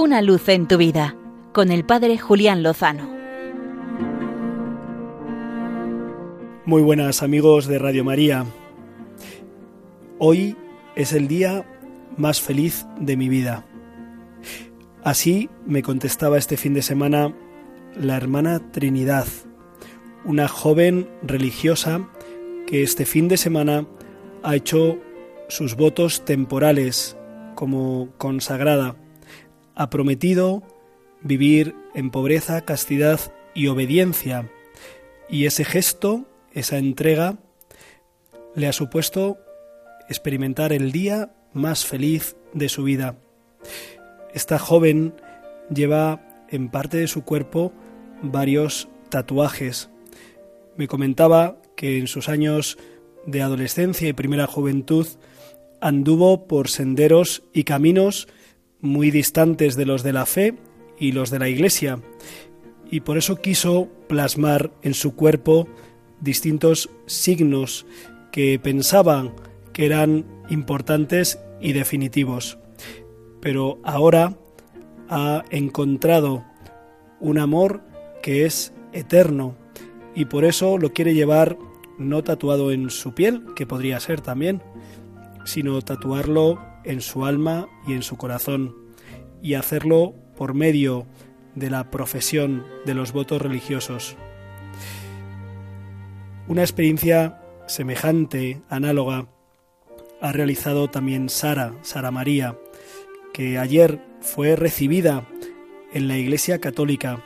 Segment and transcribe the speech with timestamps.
[0.00, 1.16] Una luz en tu vida
[1.52, 3.10] con el Padre Julián Lozano.
[6.64, 8.46] Muy buenas amigos de Radio María.
[10.20, 10.56] Hoy
[10.94, 11.66] es el día
[12.16, 13.66] más feliz de mi vida.
[15.02, 17.34] Así me contestaba este fin de semana
[17.96, 19.26] la hermana Trinidad,
[20.24, 22.08] una joven religiosa
[22.68, 23.84] que este fin de semana
[24.44, 25.00] ha hecho
[25.48, 27.16] sus votos temporales
[27.56, 28.94] como consagrada
[29.78, 30.64] ha prometido
[31.22, 33.20] vivir en pobreza, castidad
[33.54, 34.50] y obediencia,
[35.30, 37.38] y ese gesto, esa entrega,
[38.56, 39.38] le ha supuesto
[40.08, 43.18] experimentar el día más feliz de su vida.
[44.34, 45.14] Esta joven
[45.72, 47.72] lleva en parte de su cuerpo
[48.20, 49.90] varios tatuajes.
[50.76, 52.78] Me comentaba que en sus años
[53.26, 55.06] de adolescencia y primera juventud
[55.80, 58.26] anduvo por senderos y caminos
[58.80, 60.54] muy distantes de los de la fe
[60.98, 62.00] y los de la Iglesia,
[62.90, 65.68] y por eso quiso plasmar en su cuerpo
[66.20, 67.86] distintos signos
[68.32, 69.34] que pensaban
[69.72, 72.58] que eran importantes y definitivos.
[73.40, 74.36] Pero ahora
[75.08, 76.44] ha encontrado
[77.20, 77.82] un amor
[78.22, 79.56] que es eterno
[80.14, 81.58] y por eso lo quiere llevar
[81.98, 84.62] no tatuado en su piel, que podría ser también,
[85.44, 88.74] sino tatuarlo en su alma y en su corazón,
[89.40, 91.06] y hacerlo por medio
[91.54, 94.16] de la profesión de los votos religiosos.
[96.48, 99.28] Una experiencia semejante, análoga,
[100.20, 102.56] ha realizado también Sara, Sara María,
[103.32, 105.28] que ayer fue recibida
[105.92, 107.22] en la Iglesia Católica.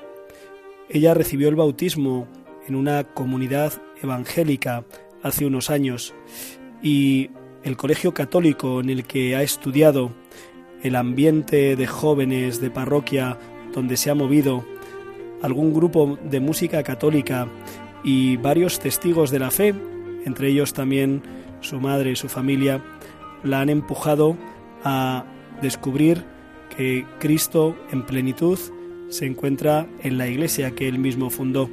[0.89, 2.27] Ella recibió el bautismo
[2.67, 4.85] en una comunidad evangélica
[5.23, 6.15] hace unos años
[6.83, 7.31] y
[7.65, 10.13] el colegio católico en el que ha estudiado,
[10.83, 13.39] el ambiente de jóvenes de parroquia
[13.73, 14.65] donde se ha movido,
[15.43, 17.49] algún grupo de música católica
[18.05, 19.75] y varios testigos de la fe,
[20.25, 21.23] entre ellos también
[21.61, 22.83] su madre y su familia,
[23.45, 24.37] la han empujado
[24.85, 25.25] a
[25.61, 26.25] descubrir
[26.77, 28.59] que Cristo en plenitud
[29.09, 31.69] se encuentra en la iglesia que él mismo fundó.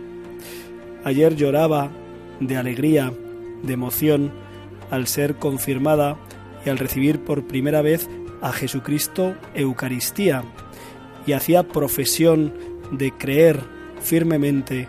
[1.03, 1.89] Ayer lloraba
[2.39, 3.13] de alegría,
[3.63, 4.31] de emoción,
[4.91, 6.17] al ser confirmada
[6.65, 8.09] y al recibir por primera vez
[8.41, 10.43] a Jesucristo Eucaristía
[11.25, 12.53] y hacía profesión
[12.91, 13.59] de creer
[14.01, 14.87] firmemente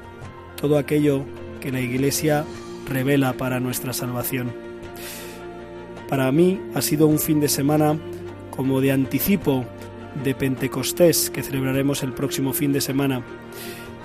[0.60, 1.25] todo aquello
[1.60, 2.44] que la Iglesia
[2.89, 4.53] revela para nuestra salvación.
[6.09, 7.99] Para mí ha sido un fin de semana
[8.50, 9.65] como de anticipo
[10.25, 13.22] de Pentecostés que celebraremos el próximo fin de semana.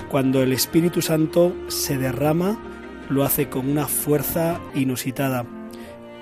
[0.10, 2.60] Cuando el Espíritu Santo se derrama,
[3.10, 5.46] lo hace con una fuerza inusitada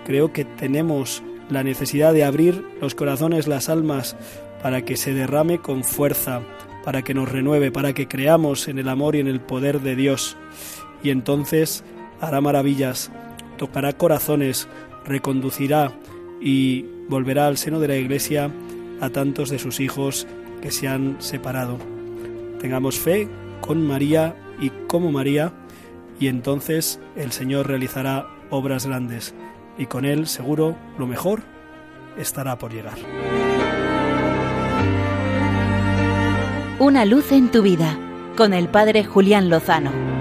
[0.05, 4.15] creo que tenemos la necesidad de abrir los corazones, las almas,
[4.61, 6.41] para que se derrame con fuerza,
[6.83, 9.95] para que nos renueve, para que creamos en el amor y en el poder de
[9.95, 10.37] Dios.
[11.03, 11.83] Y entonces
[12.21, 13.11] hará maravillas,
[13.57, 14.67] tocará corazones,
[15.05, 15.93] reconducirá
[16.41, 18.49] y volverá al seno de la Iglesia
[19.01, 20.27] a tantos de sus hijos
[20.61, 21.77] que se han separado.
[22.59, 23.27] Tengamos fe
[23.59, 25.51] con María y como María,
[26.19, 29.33] y entonces el Señor realizará obras grandes
[29.77, 31.41] y con él seguro lo mejor
[32.17, 32.97] estará por llegar.
[36.79, 37.97] Una luz en tu vida
[38.35, 40.12] con el Padre Julián Lozano.